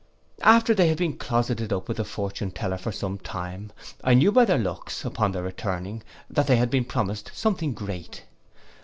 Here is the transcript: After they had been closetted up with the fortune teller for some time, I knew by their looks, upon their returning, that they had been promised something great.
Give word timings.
After 0.41 0.73
they 0.73 0.87
had 0.87 0.97
been 0.97 1.15
closetted 1.15 1.71
up 1.71 1.87
with 1.87 1.97
the 1.97 2.03
fortune 2.03 2.49
teller 2.49 2.79
for 2.79 2.91
some 2.91 3.19
time, 3.19 3.71
I 4.03 4.15
knew 4.15 4.31
by 4.31 4.45
their 4.45 4.57
looks, 4.57 5.05
upon 5.05 5.31
their 5.31 5.43
returning, 5.43 6.01
that 6.27 6.47
they 6.47 6.55
had 6.55 6.71
been 6.71 6.85
promised 6.85 7.29
something 7.35 7.73
great. 7.75 8.23